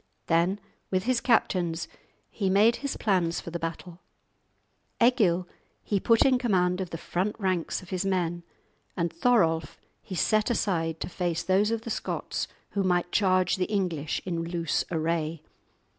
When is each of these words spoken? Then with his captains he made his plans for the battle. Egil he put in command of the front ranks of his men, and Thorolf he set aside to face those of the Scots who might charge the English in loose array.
Then 0.25 0.59
with 0.89 1.03
his 1.03 1.21
captains 1.21 1.87
he 2.31 2.49
made 2.49 2.77
his 2.77 2.97
plans 2.97 3.39
for 3.39 3.51
the 3.51 3.59
battle. 3.59 3.99
Egil 4.99 5.47
he 5.83 5.99
put 5.99 6.25
in 6.25 6.39
command 6.39 6.81
of 6.81 6.89
the 6.89 6.97
front 6.97 7.35
ranks 7.39 7.83
of 7.83 7.91
his 7.91 8.03
men, 8.03 8.41
and 8.97 9.13
Thorolf 9.13 9.77
he 10.01 10.15
set 10.15 10.49
aside 10.49 10.99
to 11.01 11.07
face 11.07 11.43
those 11.43 11.69
of 11.69 11.81
the 11.83 11.91
Scots 11.91 12.47
who 12.71 12.81
might 12.81 13.11
charge 13.11 13.57
the 13.57 13.65
English 13.65 14.23
in 14.25 14.41
loose 14.41 14.83
array. 14.89 15.43